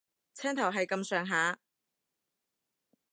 [0.33, 1.59] 青頭係咁上下